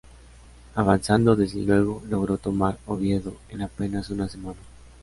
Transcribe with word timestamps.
Avanzando 0.73 1.35
desde 1.35 1.59
Lugo, 1.61 2.01
logró 2.09 2.39
tomar 2.39 2.79
Oviedo 2.87 3.35
en 3.49 3.61
apenas 3.61 4.09
una 4.09 4.27
semana. 4.27 4.57